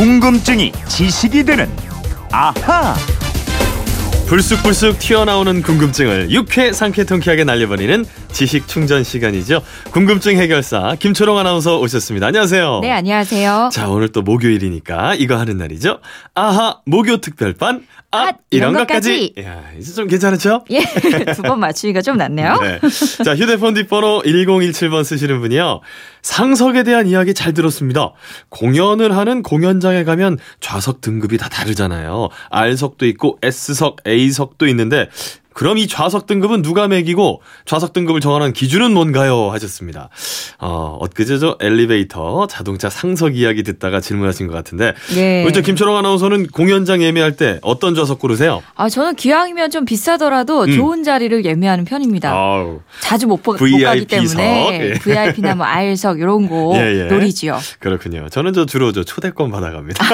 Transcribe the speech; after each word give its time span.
궁금증이 0.00 0.72
지식이 0.88 1.44
되는 1.44 1.68
아하. 2.32 2.94
불쑥불쑥 4.28 4.98
튀어나오는 4.98 5.60
궁금증을 5.60 6.30
유쾌 6.30 6.72
상쾌 6.72 7.04
통쾌하게 7.04 7.44
날려버리는 7.44 8.06
지식 8.32 8.66
충전 8.68 9.04
시간이죠. 9.04 9.60
궁금증 9.90 10.36
해결사 10.38 10.96
김초롱 10.98 11.36
아나운서 11.38 11.78
오셨습니다. 11.80 12.28
안녕하세요. 12.28 12.80
네, 12.80 12.90
안녕하세요. 12.90 13.70
자 13.72 13.88
오늘 13.88 14.08
또 14.10 14.22
목요일이니까 14.22 15.14
이거 15.16 15.36
하는 15.36 15.56
날이죠. 15.58 15.98
아하 16.34 16.78
목요 16.86 17.18
특별반 17.18 17.84
아 18.12 18.18
앗, 18.28 18.36
이런 18.50 18.70
이런 18.72 18.86
것까지. 18.86 19.34
야 19.40 19.62
이제 19.78 19.92
좀 19.92 20.08
괜찮았죠? 20.08 20.64
예, 20.70 20.80
두 21.34 21.42
번 21.42 21.60
맞추기가 21.60 22.02
좀 22.02 22.16
낫네요. 22.16 22.56
네. 22.60 22.80
자, 23.24 23.36
휴대폰 23.36 23.74
뒷번호 23.74 24.22
1017번 24.22 25.04
쓰시는 25.04 25.40
분이요. 25.40 25.80
상석에 26.22 26.82
대한 26.82 27.06
이야기 27.06 27.34
잘 27.34 27.54
들었습니다. 27.54 28.12
공연을 28.48 29.16
하는 29.16 29.42
공연장에 29.44 30.02
가면 30.04 30.38
좌석 30.60 31.00
등급이 31.02 31.38
다 31.38 31.48
다르잖아요. 31.48 32.28
R석도 32.50 33.06
있고 33.06 33.38
S석, 33.42 33.98
A석도 34.06 34.66
있는데 34.68 35.08
그럼 35.52 35.78
이 35.78 35.86
좌석 35.86 36.26
등급은 36.26 36.62
누가 36.62 36.88
매기고 36.88 37.42
좌석 37.64 37.92
등급을 37.92 38.20
정하는 38.20 38.52
기준은 38.52 38.92
뭔가요? 38.92 39.50
하셨습니다. 39.50 40.08
어, 40.58 40.98
엊그제 41.00 41.38
저 41.38 41.56
엘리베이터 41.60 42.46
자동차 42.46 42.88
상석 42.88 43.36
이야기 43.36 43.62
듣다가 43.62 44.00
질문하신 44.00 44.46
것 44.46 44.54
같은데 44.54 44.94
예. 45.16 45.44
우리 45.44 45.52
저 45.52 45.60
김초롱 45.60 45.96
아나운서는 45.96 46.48
공연장 46.48 47.02
예매할 47.02 47.36
때 47.36 47.58
어떤 47.62 47.94
좌석 47.94 48.18
고르세요? 48.18 48.62
아, 48.74 48.88
저는 48.88 49.16
기왕이면 49.16 49.70
좀 49.70 49.84
비싸더라도 49.84 50.62
음. 50.64 50.72
좋은 50.72 51.02
자리를 51.02 51.44
예매하는 51.44 51.84
편입니다. 51.84 52.32
아우. 52.32 52.80
자주 53.00 53.26
못, 53.26 53.42
보, 53.42 53.52
못 53.52 53.58
가기 53.58 54.06
때문에 54.06 54.64
석, 54.64 54.74
예. 54.74 54.92
VIP나 54.94 55.54
뭐 55.56 55.66
R석 55.66 56.18
이런 56.20 56.48
거 56.48 56.72
예, 56.80 57.00
예. 57.00 57.04
노리지요. 57.04 57.58
그렇군요. 57.78 58.28
저는 58.30 58.52
저 58.52 58.66
주로 58.66 58.92
저 58.92 59.02
초대권 59.02 59.50
받아갑니다. 59.50 60.04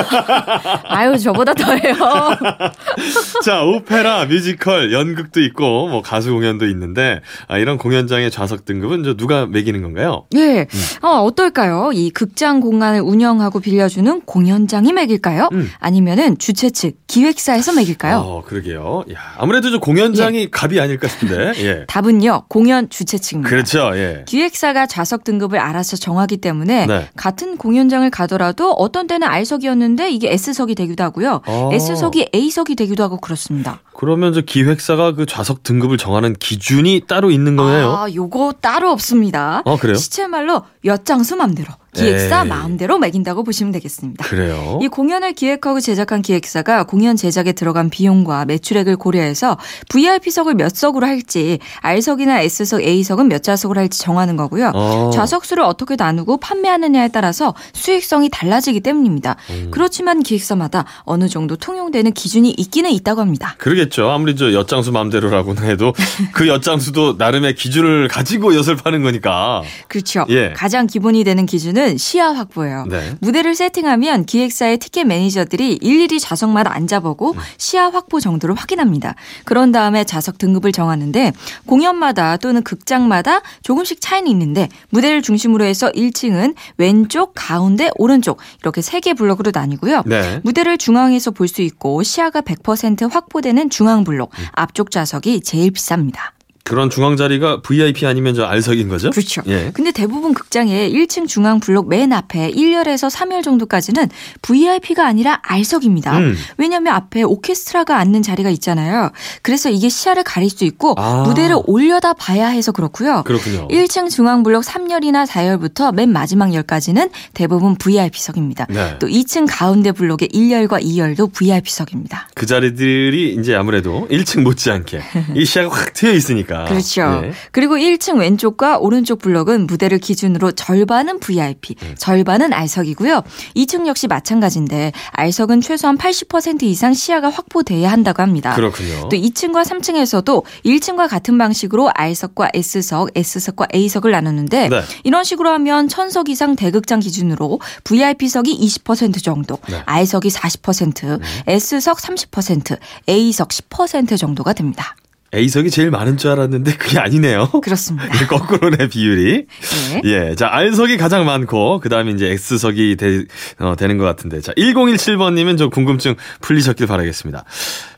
아유, 0.89 1.19
저보다 1.19 1.55
더해요. 1.55 1.95
자, 3.45 3.63
오페라, 3.63 4.25
뮤지컬, 4.27 4.93
연극 4.93 5.26
도 5.33 5.41
있고 5.41 5.89
뭐 5.89 6.03
가수 6.03 6.33
공연도 6.33 6.67
있는데 6.67 7.21
아, 7.49 7.59
이런 7.59 7.79
공연장의 7.79 8.31
좌석 8.31 8.65
등급은 8.65 9.05
저 9.05 9.15
누가 9.15 9.47
매기는 9.47 9.81
건가요? 9.83 10.25
예. 10.35 10.67
어, 11.03 11.09
어떨까요? 11.23 11.91
이 11.93 12.11
극장 12.11 12.61
공간을 12.61 13.01
운영하고 13.01 13.61
빌려주는 13.61 14.23
공연장이 14.23 14.93
매길까요? 14.93 15.49
음. 15.53 15.71
아니면은 15.79 16.39
주최 16.39 16.71
측 16.71 16.97
기획사에서 17.07 17.73
매길까요? 17.73 18.19
어, 18.19 18.43
그러게요. 18.47 19.05
야, 19.13 19.19
아무래도 19.39 19.71
저 19.71 19.79
공연장이 19.79 20.51
갑이 20.51 20.81
아닐까 20.81 21.09
싶은데. 21.09 21.53
예. 21.65 21.85
답은요, 21.87 22.45
공연 22.49 22.89
주최 22.89 23.19
측입니다. 23.19 23.49
그렇죠. 23.49 23.91
예. 23.95 24.25
기획사가 24.27 24.87
좌석 24.87 25.25
등급을 25.25 25.59
알아서 25.59 25.97
정하기 25.97 26.39
때문에 26.39 26.87
네. 26.87 27.09
같은 27.17 27.57
공연장을 27.57 28.09
가더라도 28.11 28.73
어떤 28.73 29.07
때는 29.07 29.29
R석이었는데 29.29 30.11
이게 30.11 30.33
S석이 30.33 30.75
되기도 30.75 31.05
하고요. 31.05 31.43
어. 31.47 31.71
S석이 31.73 32.31
A석이 32.35 32.77
되기도 32.77 33.03
하고 33.03 33.19
그렇습니다. 33.19 33.81
그러면 33.95 34.33
저 34.33 34.43
기획사가 34.43 35.13
그 35.17 35.27
좌석 35.27 35.63
등급을 35.63 35.97
정하는 35.99 36.35
기준이 36.35 37.03
따로 37.09 37.31
있는 37.31 37.57
거예요? 37.57 37.91
아, 37.91 38.07
요거 38.15 38.55
따로 38.61 38.91
없습니다. 38.91 39.63
어, 39.65 39.77
그래요? 39.77 39.97
시체 39.97 40.27
말로 40.27 40.63
엿장수 40.85 41.37
맘대로 41.37 41.69
기획사 41.97 42.43
에이. 42.43 42.49
마음대로 42.49 42.99
매긴다고 42.99 43.45
보시면 43.45 43.73
되겠습니다. 43.73 44.25
그래요. 44.25 44.79
이 44.83 44.89
공연을 44.89 45.33
기획하고 45.33 45.81
제작한 45.81 46.23
기획사가 46.23 46.85
공연 46.85 47.17
제작에 47.17 47.53
들어간 47.53 47.91
비용과 47.91 48.45
매출액을 48.47 48.97
고려해서 48.97 49.57
VIP석을 49.89 50.55
몇 50.55 50.75
석으로 50.75 51.07
할지 51.07 51.59
R석이나 51.83 52.41
S석, 52.43 52.83
A석은 52.83 53.29
몇 53.29 53.43
좌석으로 53.43 53.81
할지 53.81 53.99
정하는 54.01 54.37
거고요. 54.37 54.73
어. 54.75 55.11
좌석 55.13 55.45
수를 55.45 55.63
어떻게 55.65 55.97
나누고 55.97 56.39
판매하느냐에 56.39 57.09
따라서 57.09 57.55
수익성이 57.73 58.29
달라지기 58.31 58.81
때문입니다. 58.81 59.37
음. 59.51 59.69
그렇지만 59.71 60.23
기획사마다 60.23 60.85
어느 61.05 61.29
정도 61.29 61.57
통용되는 61.57 62.13
기준이 62.13 62.51
있기는 62.57 62.91
있다고 62.91 63.21
합니다. 63.21 63.55
그러겠죠. 63.59 64.11
아무리 64.11 64.37
저 64.37 64.53
엿장수 64.53 64.93
마음대로라고는 64.93 65.65
해도 65.65 65.93
그 66.33 66.49
엿장수도 66.49 67.15
나름의 67.19 67.55
기준을 67.55 68.09
가지고 68.09 68.55
엿을 68.55 68.77
파는 68.77 69.03
거니까. 69.03 69.63
그렇죠. 69.89 70.27
예. 70.29 70.53
가장 70.55 70.87
기본이 70.87 71.25
되는 71.25 71.47
기준은 71.47 71.86
시야 71.97 72.29
확보예요. 72.29 72.85
네. 72.89 73.15
무대를 73.21 73.55
세팅하면 73.55 74.27
기획사의 74.27 74.79
티켓 74.79 75.05
매니저들이 75.05 75.79
일일이 75.81 76.21
좌석마다 76.21 76.75
앉아보고 76.75 77.33
음. 77.33 77.39
시야 77.57 77.87
확보 77.89 78.21
정도를 78.21 78.55
확인합니다. 78.55 79.15
그런 79.45 79.73
다음에 79.73 80.05
좌석 80.05 80.39
등급을 80.39 80.73
정하는데 80.73 81.33
공연마다 81.67 82.37
또는 82.37 82.63
극장마다 82.63 83.41
조금씩 83.63 84.01
차이는 84.01 84.31
있는데 84.31 84.69
무대를 84.91 85.23
중심으로 85.23 85.65
해서 85.65 85.91
1층은 85.93 86.55
왼쪽, 86.77 87.33
가운데, 87.35 87.91
오른쪽 87.97 88.39
이렇게 88.61 88.83
세 88.83 89.01
개 89.01 89.15
블록으로 89.15 89.53
나뉘고요. 89.55 90.03
네. 90.07 90.41
무대를 90.43 90.79
중앙에서 90.79 91.31
볼 91.31 91.47
수 91.49 91.63
있고 91.63 92.03
시야가 92.03 92.41
100% 92.41 93.09
확보되는 93.09 93.71
중앙 93.71 94.03
블록 94.03 94.33
음. 94.39 94.45
앞쪽 94.53 94.91
좌석이 94.91 95.43
제일 95.43 95.71
비쌉니다. 95.71 96.36
그런 96.67 96.91
중앙 96.91 97.17
자리가 97.17 97.61
VIP 97.63 98.07
아니면 98.07 98.35
저 98.35 98.45
R석인 98.45 98.89
거죠? 98.89 99.11
그렇죠. 99.11 99.41
예. 99.47 99.71
근데 99.73 99.93
대부분 99.93 100.35
극장에 100.35 100.91
1층 100.91 101.29
중앙 101.29 101.61
블록 101.61 101.89
맨 101.89 102.13
앞에 102.13 102.51
1열에서 102.51 103.09
3열 103.09 103.45
정도까지는 103.45 104.09
VIP가 104.43 105.07
아니라 105.07 105.41
R석입니다. 105.45 106.19
음. 106.19 106.37
왜냐하면 106.59 106.95
앞에 106.95 107.23
오케스트라가 107.23 107.97
앉는 107.99 108.23
자리가 108.23 108.51
있잖아요. 108.51 109.13
그래서 109.43 109.71
이게 109.71 109.89
시야를 109.89 110.25
가릴 110.25 110.51
수 110.51 110.65
있고 110.65 110.95
아. 110.99 111.23
무대를 111.25 111.57
올려다 111.67 112.15
봐야 112.15 112.49
해서 112.49 112.73
그렇고요. 112.73 113.23
그렇군요. 113.25 113.69
1층 113.69 114.11
중앙 114.11 114.43
블록 114.43 114.65
3열이나 114.65 115.25
4열부터 115.25 115.95
맨 115.95 116.11
마지막 116.11 116.53
열까지는 116.53 117.11
대부분 117.33 117.77
VIP석입니다. 117.77 118.67
네. 118.71 118.97
또 118.99 119.07
2층 119.07 119.47
가운데 119.49 119.93
블록의 119.93 120.31
1열과 120.31 120.83
2열도 120.83 121.33
VIP석입니다. 121.33 122.29
그 122.35 122.45
자리들이 122.45 123.37
이제 123.39 123.55
아무래도 123.55 124.09
1층 124.11 124.43
못지않게 124.43 125.01
이 125.37 125.45
시야가 125.45 125.73
확 125.73 125.95
트여 125.95 126.13
있으니까. 126.13 126.56
그렇죠. 126.65 127.23
예. 127.25 127.33
그리고 127.53 127.77
1층 127.77 128.19
왼쪽과 128.19 128.79
오른쪽 128.79 129.21
블록은 129.21 129.67
무대를 129.67 129.99
기준으로 129.99 130.53
절반은 130.53 131.21
VIP, 131.21 131.77
음. 131.83 131.95
절반은 131.99 132.53
R석이고요. 132.53 133.23
2층 133.55 133.87
역시 133.87 134.07
마찬가지인데 134.07 134.93
R석은 135.13 135.61
최소한 135.61 135.99
80% 135.99 136.63
이상 136.65 136.95
시야가 136.95 137.31
확보돼야 137.31 137.91
한다고 137.91 138.23
합니다. 138.23 138.55
그렇군요. 138.55 139.09
또 139.09 139.17
2층과 139.17 139.65
3층에서도 139.65 140.45
1층과 140.65 141.09
같은 141.09 141.39
방식으로 141.39 141.91
R석과 141.95 142.51
S석, 142.55 143.11
S석과 143.15 143.69
A석을 143.75 144.11
나누는데 144.11 144.69
네. 144.69 144.83
이런 145.05 145.25
식으로 145.25 145.51
하면 145.51 145.89
1000석 145.89 146.29
이상 146.29 146.57
대극장 146.57 147.01
기준으로 147.01 147.61
VIP석이 147.85 148.59
20% 148.59 149.23
정도, 149.23 149.59
네. 149.69 149.77
음. 149.77 149.83
R석이 149.87 150.29
40%, 150.29 151.21
S석 151.47 151.99
30%, 151.99 152.79
A석 153.09 153.49
10% 153.49 154.19
정도가 154.19 154.53
됩니다. 154.53 154.97
A석이 155.35 155.71
제일 155.71 155.91
많은 155.91 156.17
줄 156.17 156.31
알았는데 156.31 156.77
그게 156.77 156.99
아니네요. 156.99 157.51
그렇습니다. 157.63 158.27
거꾸로네 158.27 158.89
비율이. 158.89 159.47
네. 159.93 160.01
예. 160.05 160.35
자, 160.35 160.49
R석이 160.49 160.97
가장 160.97 161.25
많고, 161.25 161.81
그 161.81 161.89
다음에 161.89 162.13
이제 162.13 162.27
X석이 162.27 162.97
되, 162.97 163.25
어, 163.59 163.75
되는 163.77 163.99
것 163.99 164.05
같은데. 164.05 164.41
자, 164.41 164.53
1017번 164.53 165.35
님은 165.35 165.57
좀 165.57 165.71
궁금증 165.71 166.15
풀리셨길 166.41 166.87
바라겠습니다. 166.87 167.45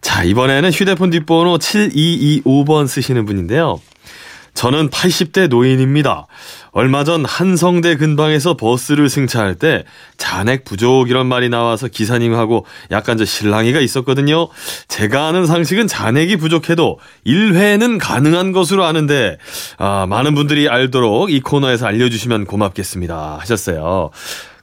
자, 0.00 0.24
이번에는 0.24 0.70
휴대폰 0.70 1.10
뒷번호 1.10 1.58
7225번 1.58 2.86
쓰시는 2.88 3.24
분인데요. 3.26 3.80
저는 4.58 4.90
80대 4.90 5.46
노인입니다. 5.46 6.26
얼마 6.72 7.04
전 7.04 7.24
한성대 7.24 7.94
근방에서 7.96 8.56
버스를 8.56 9.08
승차할 9.08 9.54
때 9.54 9.84
잔액 10.16 10.64
부족 10.64 11.10
이런 11.10 11.28
말이 11.28 11.48
나와서 11.48 11.86
기사님하고 11.86 12.66
약간 12.90 13.16
저 13.18 13.24
실랑이가 13.24 13.78
있었거든요. 13.78 14.48
제가 14.88 15.28
아는 15.28 15.46
상식은 15.46 15.86
잔액이 15.86 16.38
부족해도 16.38 16.98
1회는 17.24 18.00
가능한 18.00 18.50
것으로 18.50 18.82
아는데 18.82 19.38
아, 19.76 20.06
많은 20.08 20.34
분들이 20.34 20.68
알도록 20.68 21.30
이 21.30 21.38
코너에서 21.40 21.86
알려주시면 21.86 22.46
고맙겠습니다 22.46 23.38
하셨어요. 23.38 24.10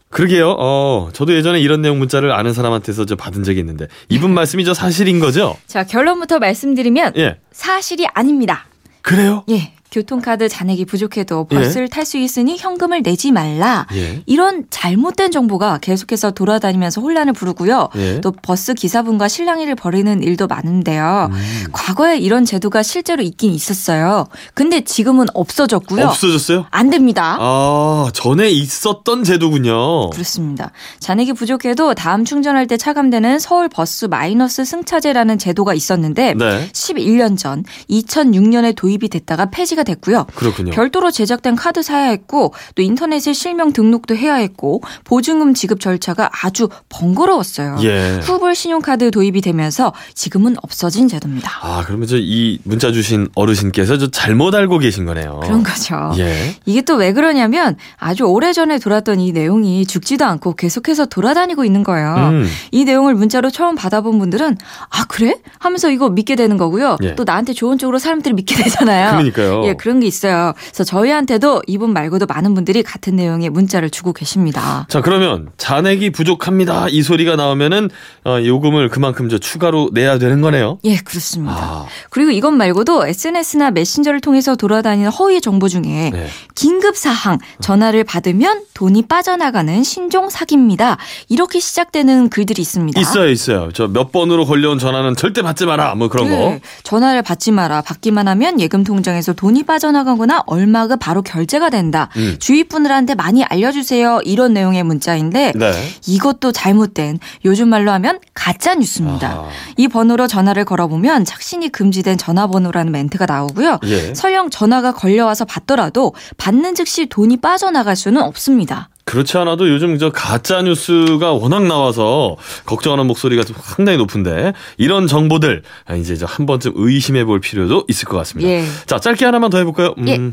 그러게요. 0.10 0.58
어, 0.60 1.10
저도 1.14 1.34
예전에 1.34 1.62
이런 1.62 1.82
내용 1.82 2.00
문자를 2.00 2.34
아는 2.34 2.52
사람한테서 2.52 3.06
저 3.06 3.16
받은 3.16 3.44
적이 3.44 3.62
있는데 3.62 3.88
이분 4.10 4.34
말씀이 4.34 4.66
저 4.66 4.74
사실인 4.74 5.22
거죠? 5.22 5.56
자, 5.68 5.86
결론부터 5.86 6.40
말씀드리면 6.40 7.14
예. 7.16 7.38
사실이 7.54 8.08
아닙니다. 8.14 8.66
그래요? 9.02 9.46
예. 9.50 9.72
교통카드 9.92 10.50
잔액이 10.50 10.86
부족해도 10.86 11.48
예. 11.52 11.56
버스를 11.56 11.88
탈수 11.88 12.18
있으니 12.18 12.58
현금을 12.58 13.02
내지 13.02 13.32
말라. 13.32 13.88
예. 13.96 14.22
이런 14.26 14.66
잘못된 14.70 15.32
정보가 15.32 15.78
계속해서 15.80 16.32
돌아다니면서 16.32 17.02
혼란을 17.02 17.34
부르고요. 17.34 17.90
예. 17.96 18.22
또 18.22 18.32
버스 18.32 18.74
기사분과 18.74 19.28
실랑이를 19.28 19.76
벌이는 19.76 20.22
일도 20.22 20.48
많은데요. 20.48 21.30
음. 21.32 21.64
과거에 21.72 22.18
이런 22.18 22.44
제도가 22.46 22.84
실제로 22.84 23.24
있긴 23.24 23.54
있었어요. 23.54 24.26
근데 24.54 24.82
지금은 24.82 25.28
없어졌고요. 25.34 26.06
없어졌어요? 26.08 26.66
안 26.72 26.90
됩니다. 26.90 27.38
아, 27.40 28.10
전에 28.14 28.50
있었던 28.50 29.24
제도군요. 29.24 30.10
그렇습니다. 30.10 30.72
잔액이 31.00 31.34
부족해도 31.34 31.94
다음 31.94 32.26
충전할 32.26 32.68
때 32.68 32.76
차감되는 32.78 33.40
서울 33.40 33.70
버스 33.70 34.06
마이너스 34.06 34.66
승차제라는 34.66 35.38
제도가 35.38 35.74
있었는데 35.74 36.34
네. 36.34 36.70
11년 36.74 37.38
전 37.38 37.64
2006년에 37.90 38.76
도입이 38.76 39.10
됐다가 39.10 39.46
폐지가 39.50 39.75
폐지가 39.76 39.84
됐고요. 39.84 40.26
그렇군요. 40.36 40.72
별도로 40.72 41.12
제작된 41.12 41.56
카드 41.56 41.84
사야 41.84 42.06
했고 42.10 42.54
또 42.74 42.82
인터넷에 42.82 43.34
실명 43.34 43.74
등록도 43.74 44.16
해야 44.16 44.36
했고 44.36 44.82
보증금 45.04 45.54
지급 45.54 45.80
절차가 45.80 46.30
아주 46.44 46.70
번거로웠어요. 46.90 47.78
예. 47.84 48.20
후불 48.24 48.56
신용카드 48.56 49.12
도입이 49.12 49.42
되면서 49.42 49.94
지금은 50.16 50.56
없어진 50.64 51.08
제도입니다. 51.08 51.52
아, 51.62 51.84
그러면 51.86 52.08
저 52.08 52.16
이 52.18 52.58
문자 52.64 52.92
주신 52.92 53.28
어르신께서 53.36 53.98
저 53.98 54.10
잘못 54.10 54.56
알고 54.56 54.80
계신 54.80 55.06
거네요. 55.06 55.42
그런 55.44 55.62
거죠. 55.64 56.12
예. 56.18 56.56
이게 56.66 56.82
또 56.82 56.96
왜 56.96 57.12
그러냐면 57.12 57.76
아주 57.98 58.24
오래 58.24 58.54
전에 58.54 58.80
돌았던 58.80 59.20
이 59.20 59.34
내용이 59.34 59.86
죽지도 59.86 60.24
않고 60.24 60.56
계속해서 60.56 61.08
돌아다니고 61.08 61.66
있는 61.66 61.84
거예요. 61.84 62.16
음. 62.16 62.50
이 62.72 62.86
내용을 62.86 63.14
문자로 63.16 63.50
처음 63.50 63.76
받아본 63.76 64.18
분들은 64.18 64.58
아 64.90 65.06
그래? 65.10 65.36
하면서 65.60 65.90
이거 65.92 66.10
믿게 66.10 66.38
되는 66.38 66.56
거고요. 66.56 66.98
예. 67.04 67.16
또 67.16 67.26
나한테 67.26 67.52
좋은 67.52 67.78
쪽으로 67.78 68.00
사람들이 68.00 68.34
믿게 68.34 68.56
되잖아요. 68.56 69.12
그러니까요. 69.12 69.65
예, 69.68 69.74
그런 69.74 70.00
게 70.00 70.08
있어요. 70.08 70.54
그래서 70.58 70.84
저희한테도 70.84 71.64
이분 71.68 71.94
말고도 71.94 72.26
많은 72.26 72.54
분들이 72.54 72.84
같은 72.84 73.16
내용의 73.16 73.50
문자를 73.50 73.90
주고 73.90 74.14
계십니다. 74.14 74.86
자, 74.90 75.02
그러면 75.02 75.50
잔액이 75.58 76.12
부족합니다. 76.12 76.88
이 76.90 77.02
소리가 77.02 77.36
나오면은 77.36 77.90
어, 78.26 78.38
요금을 78.44 78.90
그만큼 78.90 79.30
저 79.30 79.38
추가로 79.38 79.90
내야 79.94 80.18
되는 80.20 80.42
거네요. 80.42 80.78
예, 80.84 80.98
그렇습니다. 80.98 81.56
아, 81.56 81.86
그리고 82.10 82.32
이것 82.32 82.52
말고도 82.52 83.08
SNS나 83.08 83.72
메신저를 83.72 84.22
통해서 84.22 84.56
돌아다니는 84.56 85.10
허위 85.12 85.42
정보 85.42 85.68
중에 85.68 86.12
네. 86.12 86.28
긴급 86.54 86.96
사항 86.98 87.40
전화를 87.62 88.04
받으면 88.04 88.64
돈이 88.74 89.04
빠져나가는 89.08 89.84
신종 89.84 90.30
사기입니다. 90.30 90.98
이렇게 91.30 91.60
시작되는 91.60 92.30
글들이 92.30 92.62
있습니다. 92.62 93.00
있어요, 93.00 93.30
있어요. 93.30 93.72
저 93.72 93.88
몇 93.88 94.12
번으로 94.12 94.46
걸려온 94.46 94.78
전화는 94.78 95.16
절대 95.16 95.42
받지 95.42 95.66
마라. 95.66 95.96
뭐 95.96 96.10
그런 96.10 96.28
거. 96.28 96.36
네, 96.36 96.60
전화를 96.84 97.22
받지 97.22 97.52
마라. 97.52 97.82
받기만 97.82 98.28
하면 98.28 98.60
예금 98.60 98.84
통장에서 98.84 99.32
돈이 99.34 99.55
빠져나가거나 99.64 100.44
얼마가 100.46 100.96
바로 100.96 101.22
결제가 101.22 101.70
된다. 101.70 102.10
음. 102.18 102.38
주위 102.40 102.64
분들한테 102.64 103.16
많이 103.16 103.44
알려주세요. 103.44 104.22
이런 104.24 104.54
내용의 104.54 104.84
문자인데 104.84 105.54
네. 105.56 105.72
이것도 106.08 106.52
잘못된 106.52 107.20
요즘 107.46 107.70
말로 107.70 107.92
하면 107.92 108.20
가짜 108.34 108.76
뉴스입니다. 108.76 109.28
아하. 109.30 109.50
이 109.78 109.88
번호로 109.88 110.28
전화를 110.28 110.66
걸어보면 110.66 111.26
착신이 111.26 111.70
금지된 111.70 112.18
전화번호라는 112.18 112.92
멘트가 112.92 113.26
나오고요. 113.26 113.80
예. 113.86 114.14
설령 114.14 114.50
전화가 114.50 114.94
걸려와서 114.94 115.46
받더라도 115.46 116.14
받는 116.38 116.76
즉시 116.76 117.08
돈이 117.08 117.38
빠져나갈 117.38 117.96
수는 117.96 118.22
없습니다. 118.22 118.90
그렇지 119.06 119.38
않아도 119.38 119.70
요즘 119.70 119.98
저 119.98 120.10
가짜 120.12 120.62
뉴스가 120.62 121.32
워낙 121.34 121.66
나와서 121.66 122.36
걱정하는 122.66 123.06
목소리가 123.08 123.44
좀 123.44 123.56
상당히 123.62 123.98
높은데 123.98 124.54
이런 124.78 125.08
정보들 125.08 125.62
이제 125.98 126.16
저 126.16 126.26
한 126.26 126.46
번쯤 126.46 126.74
의심해 126.76 127.24
볼 127.24 127.40
필요도 127.40 127.86
있을 127.88 128.08
것 128.08 128.18
같습니다. 128.18 128.50
예. 128.50 128.66
자, 128.88 129.00
짧게 129.00 129.24
하나만 129.26 129.50
더 129.52 129.58
해볼까요? 129.60 129.94
음, 129.98 130.08
예. 130.08 130.32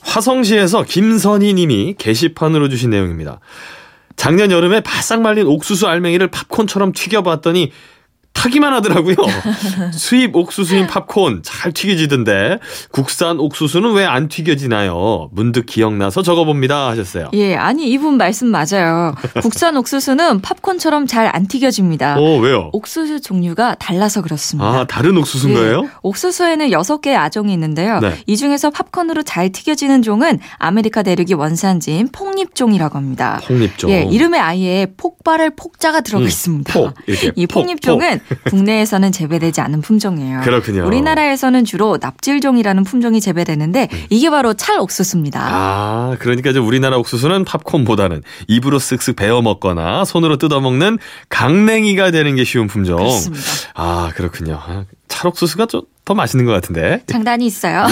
화성시에서 0.00 0.82
김선희 0.82 1.54
님이 1.54 1.94
게시판으로 1.98 2.68
주신 2.68 2.90
내용입니다. 2.90 3.40
작년 4.16 4.50
여름에 4.50 4.80
바싹 4.80 5.22
말린 5.22 5.46
옥수수 5.46 5.86
알맹이를 5.86 6.28
팝콘처럼 6.28 6.92
튀겨봤더니 6.92 7.72
타기만 8.38 8.72
하더라고요. 8.74 9.16
수입 9.92 10.34
옥수수인 10.36 10.86
팝콘 10.86 11.40
잘 11.42 11.72
튀겨지던데 11.72 12.58
국산 12.92 13.38
옥수수는 13.40 13.92
왜 13.92 14.04
안 14.08 14.28
튀겨지나요? 14.28 15.28
문득 15.32 15.66
기억나서 15.66 16.22
적어봅니다 16.22 16.88
하셨어요. 16.88 17.28
예, 17.34 17.56
아니 17.56 17.90
이분 17.90 18.16
말씀 18.16 18.46
맞아요. 18.48 19.14
국산 19.42 19.76
옥수수는 19.76 20.40
팝콘처럼 20.40 21.06
잘 21.06 21.28
안 21.28 21.46
튀겨집니다. 21.46 22.16
어 22.18 22.38
왜요? 22.38 22.70
옥수수 22.72 23.20
종류가 23.20 23.74
달라서 23.74 24.22
그렇습니다. 24.22 24.66
아 24.68 24.84
다른 24.86 25.16
옥수수인 25.18 25.52
예, 25.52 25.58
거예요? 25.58 25.88
옥수수에는 26.02 26.68
6개의 26.70 27.16
아종이 27.16 27.52
있는데요. 27.52 27.98
네. 28.00 28.14
이 28.26 28.36
중에서 28.36 28.70
팝콘으로 28.70 29.24
잘 29.24 29.50
튀겨지는 29.50 30.00
종은 30.02 30.38
아메리카 30.56 31.02
대륙의 31.02 31.34
원산지인 31.34 32.08
폭립종이라고 32.12 32.96
합니다. 32.96 33.40
폭립종. 33.44 33.90
예, 33.90 34.02
이름에 34.10 34.38
아예 34.38 34.86
폭발할 34.96 35.50
폭자가 35.56 36.00
들어가 36.00 36.24
음, 36.24 36.28
있습니다. 36.28 36.72
폭, 36.72 36.94
이 37.36 37.46
폭, 37.46 37.60
폭립종은 37.62 38.20
국내에서는 38.50 39.12
재배되지 39.12 39.60
않은 39.60 39.80
품종이에요. 39.80 40.40
그렇군요. 40.40 40.86
우리나라에서는 40.86 41.64
주로 41.64 41.98
납질종이라는 42.00 42.84
품종이 42.84 43.20
재배되는데 43.20 43.88
이게 44.10 44.30
바로 44.30 44.54
찰 44.54 44.78
옥수수입니다. 44.80 45.40
음. 45.40 45.46
아, 45.50 46.16
그러니까 46.18 46.50
이제 46.50 46.58
우리나라 46.58 46.96
옥수수는 46.98 47.44
팝콘보다는 47.44 48.22
입으로 48.48 48.78
쓱쓱 48.78 49.16
베어 49.16 49.42
먹거나 49.42 50.04
손으로 50.04 50.36
뜯어 50.36 50.60
먹는 50.60 50.98
강냉이가 51.28 52.10
되는 52.10 52.36
게 52.36 52.44
쉬운 52.44 52.66
품종. 52.66 52.98
그렇습니다. 52.98 53.44
아, 53.74 54.10
그렇군요. 54.14 54.60
아, 55.18 55.20
찰옥수수가 55.20 55.66
좀 55.66 55.82
더 56.08 56.14
맛있는 56.14 56.46
것 56.46 56.52
같은데. 56.52 57.02
장단이 57.06 57.44
있어요. 57.44 57.84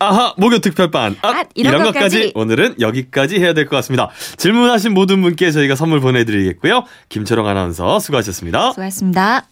아하, 0.00 0.34
목요 0.38 0.58
특별반. 0.58 1.14
아, 1.22 1.28
아, 1.28 1.44
이런 1.54 1.74
이런, 1.74 1.84
것까지. 1.84 2.16
것까지 2.16 2.32
오늘은 2.34 2.80
여기까지 2.80 3.38
해야 3.38 3.52
될 3.54 3.66
것 3.68 3.76
같습니다. 3.76 4.10
질문하신 4.38 4.92
모든 4.92 5.22
분께 5.22 5.52
저희가 5.52 5.76
선물 5.76 6.00
보내드리겠고요. 6.00 6.82
김철ong 7.10 7.48
아나운서 7.48 8.00
수고하셨습니다. 8.00 8.72
수고하셨습니다. 8.72 9.46